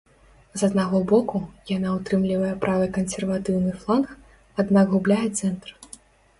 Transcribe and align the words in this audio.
З 0.61 0.69
аднаго 0.69 1.01
боку, 1.11 1.41
яна 1.73 1.89
ўтрымлівае 1.99 2.49
правы 2.65 2.89
кансерватыўны 2.97 3.77
фланг, 3.85 4.07
аднак 4.67 4.85
губляе 4.99 5.23
цэнтр. 5.39 5.81